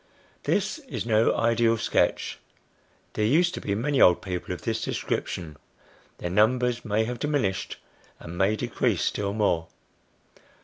This 0.45 0.79
is 0.89 1.05
no 1.05 1.35
ideal 1.37 1.77
sketch. 1.77 2.39
There 3.13 3.23
used 3.23 3.53
to 3.53 3.61
be 3.61 3.75
many 3.75 4.01
old 4.01 4.19
people 4.23 4.51
of 4.51 4.63
this 4.63 4.81
description; 4.83 5.57
their 6.17 6.31
numbers 6.31 6.83
may 6.83 7.03
have 7.05 7.19
diminished, 7.19 7.77
and 8.19 8.35
may 8.35 8.55
decrease 8.55 9.03
still 9.03 9.31
more. 9.33 9.67